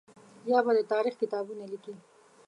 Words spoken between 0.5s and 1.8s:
به د تاریخ کتابونه